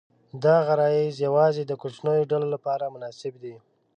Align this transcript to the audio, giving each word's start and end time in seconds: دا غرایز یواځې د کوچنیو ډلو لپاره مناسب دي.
دا 0.43 0.55
غرایز 0.67 1.15
یواځې 1.27 1.63
د 1.65 1.71
کوچنیو 1.81 2.29
ډلو 2.31 2.47
لپاره 2.55 2.93
مناسب 2.95 3.33
دي. 3.43 3.55